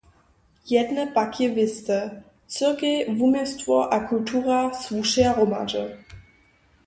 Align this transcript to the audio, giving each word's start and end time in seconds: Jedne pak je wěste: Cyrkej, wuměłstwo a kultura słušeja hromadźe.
Jedne 0.69 1.05
pak 1.15 1.39
je 1.39 1.49
wěste: 1.55 2.23
Cyrkej, 2.53 3.05
wuměłstwo 3.17 3.93
a 3.93 3.99
kultura 3.99 4.73
słušeja 4.73 5.31
hromadźe. 5.33 5.83